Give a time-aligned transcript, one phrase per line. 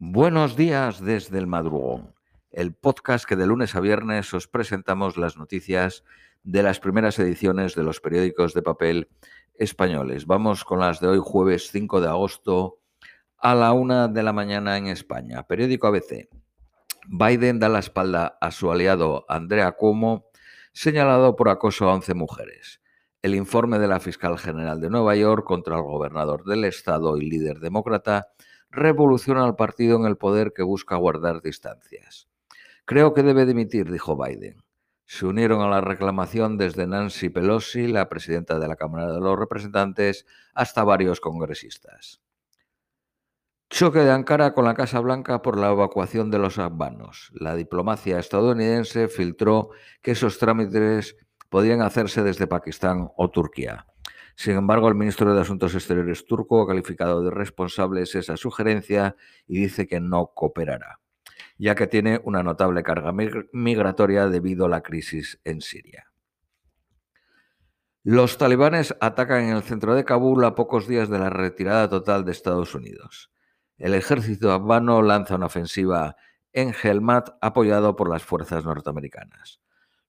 [0.00, 2.14] Buenos días desde el madrugón,
[2.52, 6.04] el podcast que de lunes a viernes os presentamos las noticias
[6.44, 9.08] de las primeras ediciones de los periódicos de papel
[9.54, 10.26] españoles.
[10.26, 12.78] Vamos con las de hoy jueves 5 de agosto
[13.38, 15.42] a la una de la mañana en España.
[15.48, 16.28] Periódico ABC.
[17.08, 20.26] Biden da la espalda a su aliado Andrea Cuomo,
[20.72, 22.80] señalado por acoso a 11 mujeres.
[23.20, 27.28] El informe de la fiscal general de Nueva York contra el gobernador del estado y
[27.28, 28.28] líder demócrata
[28.70, 32.28] revoluciona al partido en el poder que busca guardar distancias.
[32.84, 34.62] Creo que debe dimitir, dijo Biden.
[35.04, 39.38] Se unieron a la reclamación desde Nancy Pelosi, la presidenta de la Cámara de los
[39.38, 42.20] Representantes, hasta varios congresistas.
[43.70, 47.30] Choque de Ankara con la Casa Blanca por la evacuación de los afganos.
[47.34, 51.16] La diplomacia estadounidense filtró que esos trámites
[51.50, 53.86] podían hacerse desde Pakistán o Turquía.
[54.38, 59.16] Sin embargo, el ministro de Asuntos Exteriores turco ha calificado de responsables esa sugerencia
[59.48, 61.00] y dice que no cooperará,
[61.58, 66.12] ya que tiene una notable carga migratoria debido a la crisis en Siria.
[68.04, 72.24] Los talibanes atacan en el centro de Kabul a pocos días de la retirada total
[72.24, 73.32] de Estados Unidos.
[73.76, 76.14] El ejército afgano lanza una ofensiva
[76.52, 79.60] en Helmat apoyado por las fuerzas norteamericanas.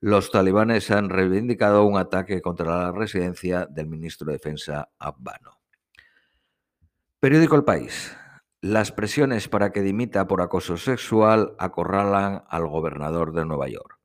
[0.00, 5.58] Los talibanes han reivindicado un ataque contra la residencia del ministro de Defensa afgano.
[7.18, 8.16] Periódico El País.
[8.60, 13.98] Las presiones para que dimita por acoso sexual acorralan al gobernador de Nueva York.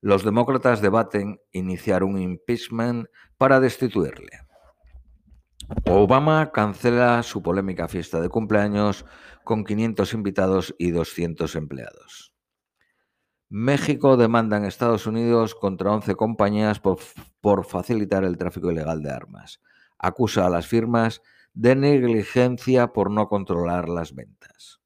[0.00, 3.06] Los demócratas debaten iniciar un impeachment
[3.38, 4.40] para destituirle.
[5.84, 9.04] Obama cancela su polémica fiesta de cumpleaños
[9.44, 12.25] con 500 invitados y 200 empleados.
[13.48, 16.98] México demanda en Estados Unidos contra 11 compañías por,
[17.40, 19.60] por, facilitar el tráfico ilegal de armas.
[19.98, 21.22] Acusa a las firmas
[21.54, 24.80] de negligencia por no controlar las ventas.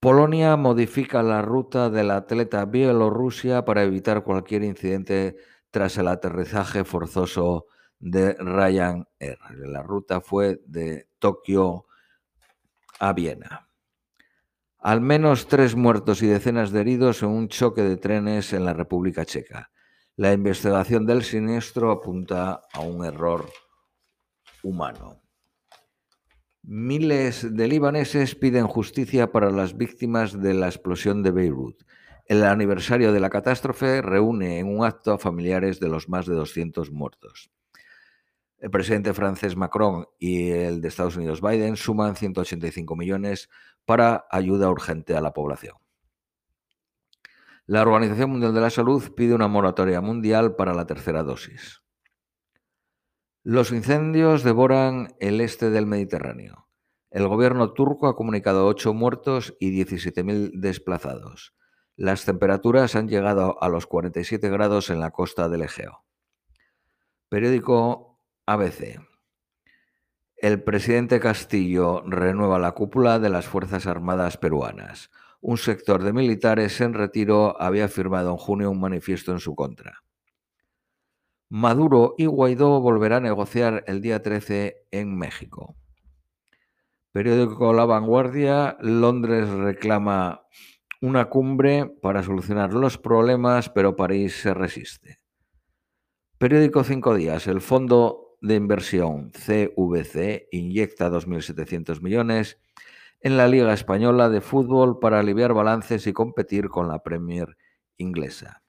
[0.00, 5.36] Polonia modifica la ruta del atleta Bielorrusia para evitar cualquier incidente
[5.70, 7.66] tras el aterrizaje forzoso
[7.98, 9.38] de Ryanair.
[9.56, 11.86] La ruta fue de Tokio
[13.00, 13.63] a Viena.
[14.84, 18.74] Al menos tres muertos y decenas de heridos en un choque de trenes en la
[18.74, 19.70] República Checa.
[20.14, 23.48] La investigación del siniestro apunta a un error
[24.62, 25.22] humano.
[26.62, 31.82] Miles de libaneses piden justicia para las víctimas de la explosión de Beirut.
[32.26, 36.34] El aniversario de la catástrofe reúne en un acto a familiares de los más de
[36.34, 37.50] 200 muertos.
[38.64, 43.50] El presidente francés Macron y el de Estados Unidos Biden suman 185 millones
[43.84, 45.76] para ayuda urgente a la población.
[47.66, 51.82] La Organización Mundial de la Salud pide una moratoria mundial para la tercera dosis.
[53.42, 56.66] Los incendios devoran el este del Mediterráneo.
[57.10, 61.54] El gobierno turco ha comunicado 8 muertos y 17.000 desplazados.
[61.96, 66.06] Las temperaturas han llegado a los 47 grados en la costa del Egeo.
[67.28, 68.13] Periódico
[68.46, 69.00] ABC.
[70.36, 75.10] El presidente Castillo renueva la cúpula de las Fuerzas Armadas peruanas.
[75.40, 80.02] Un sector de militares en retiro había firmado en junio un manifiesto en su contra.
[81.48, 85.76] Maduro y Guaidó volverán a negociar el día 13 en México.
[87.12, 90.46] Periódico La Vanguardia, Londres reclama
[91.00, 95.20] una cumbre para solucionar los problemas, pero París se resiste.
[96.36, 102.58] Periódico Cinco Días, el Fondo de inversión CVC inyecta 2.700 millones
[103.20, 107.56] en la Liga Española de Fútbol para aliviar balances y competir con la Premier
[107.96, 108.62] inglesa.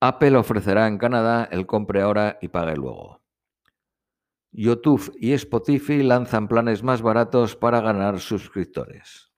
[0.00, 3.20] Apple ofrecerá en Canadá el compre ahora y pague luego.
[4.52, 9.32] YouTube y Spotify lanzan planes más baratos para ganar suscriptores.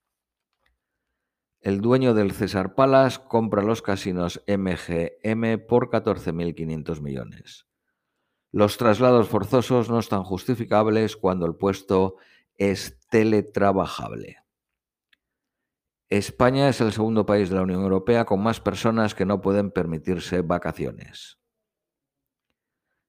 [1.60, 7.69] El dueño del César Palace compra los casinos MGM por 14.500 millones.
[8.52, 12.16] Los traslados forzosos no están justificables cuando el puesto
[12.56, 14.38] es teletrabajable.
[16.08, 19.70] España es el segundo país de la Unión Europea con más personas que no pueden
[19.70, 21.38] permitirse vacaciones.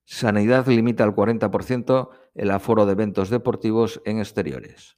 [0.06, 4.98] Sanidad limita al 40% el aforo de eventos deportivos en exteriores.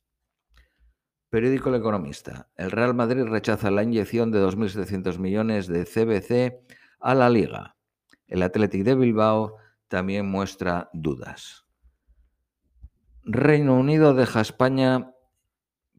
[1.29, 2.49] Periódico El Economista.
[2.57, 7.77] El Real Madrid rechaza la inyección de 2.700 millones de CBC a la Liga.
[8.27, 9.55] El Athletic de Bilbao
[9.87, 11.65] también muestra dudas.
[13.23, 15.13] Reino Unido deja España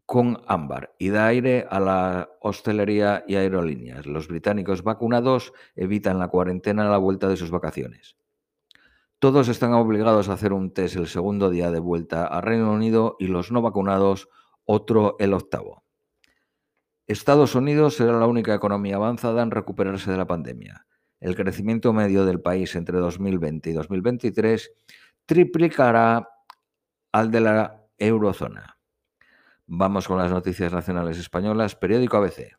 [0.06, 4.06] con ámbar y da aire a la hostelería y aerolíneas.
[4.06, 8.16] Los británicos vacunados evitan la cuarentena a la vuelta de sus vacaciones.
[9.19, 13.16] Todos están obligados a hacer un test el segundo día de vuelta a Reino Unido
[13.19, 14.28] y los no vacunados
[14.66, 15.84] otro el octavo.
[17.06, 20.86] Estados Unidos será la única economía avanzada en recuperarse de la pandemia.
[21.25, 24.71] El crecimiento medio del país entre 2020 y 2023
[25.25, 26.29] triplicará
[27.12, 28.76] al de la eurozona.
[29.67, 31.76] Vamos con las noticias nacionales españolas.
[31.76, 32.59] Periódico ABC.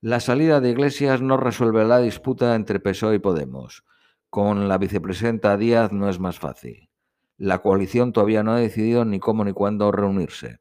[0.00, 3.84] La salida de Iglesias no resuelve la disputa entre PSOE y Podemos.
[4.30, 6.88] Con la vicepresidenta Díaz no es más fácil.
[7.36, 10.60] La coalición todavía no ha decidido ni cómo ni cuándo reunirse.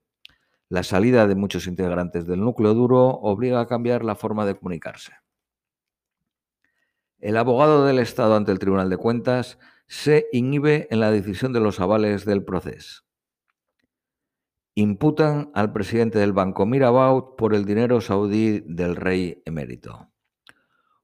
[0.68, 5.14] La salida de muchos integrantes del núcleo duro obliga a cambiar la forma de comunicarse.
[7.26, 9.58] El abogado del Estado ante el Tribunal de Cuentas
[9.88, 13.02] se inhibe en la decisión de los avales del proceso.
[14.76, 20.12] Imputan al presidente del banco Mirabaud por el dinero saudí del rey emérito.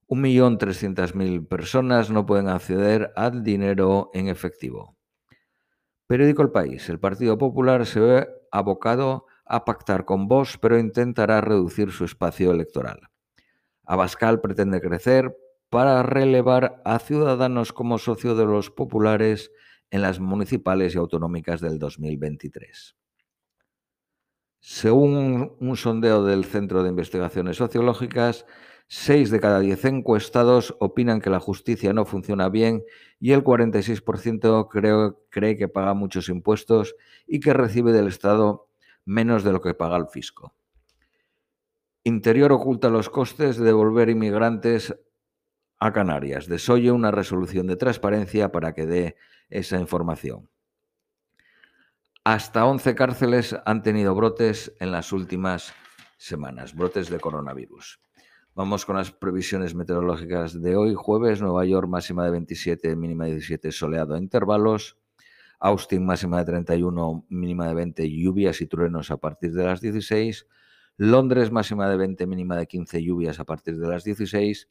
[0.09, 4.95] 1.300.000 personas no pueden acceder al dinero en efectivo.
[6.06, 6.88] Periódico El País.
[6.89, 12.51] El Partido Popular se ve abocado a pactar con Vox, pero intentará reducir su espacio
[12.51, 13.09] electoral.
[13.85, 15.35] Abascal pretende crecer
[15.71, 19.53] para relevar a Ciudadanos como socio de los populares
[19.89, 22.97] en las municipales y autonómicas del 2023.
[24.59, 28.45] Según un sondeo del Centro de Investigaciones Sociológicas,
[28.89, 32.83] seis de cada diez encuestados opinan que la justicia no funciona bien
[33.18, 38.68] y el 46% cree que paga muchos impuestos y que recibe del Estado
[39.06, 40.53] menos de lo que paga el fisco.
[42.03, 44.94] Interior oculta los costes de devolver inmigrantes
[45.81, 46.48] a Canarias.
[46.48, 49.16] Desoye una resolución de transparencia para que dé
[49.50, 50.48] esa información.
[52.24, 55.74] Hasta 11 cárceles han tenido brotes en las últimas
[56.18, 58.00] semanas, brotes de coronavirus.
[58.54, 63.31] Vamos con las previsiones meteorológicas de hoy, jueves, Nueva York máxima de 27, mínima de
[63.31, 65.00] 17, soleado a intervalos.
[65.60, 70.45] Austin máxima de 31, mínima de 20, lluvias y truenos a partir de las 16.
[70.98, 74.69] Londres máxima de 20, mínima de 15, lluvias a partir de las 16.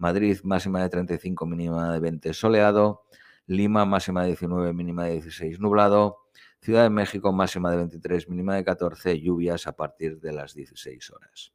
[0.00, 3.02] Madrid máxima de 35, mínima de 20, soleado.
[3.46, 6.18] Lima máxima de 19, mínima de 16, nublado.
[6.60, 11.10] Ciudad de México máxima de 23, mínima de 14, lluvias a partir de las 16
[11.10, 11.52] horas.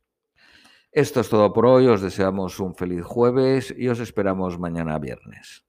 [0.91, 5.65] Esto es todo por hoy, os deseamos un feliz jueves y os esperamos mañana viernes.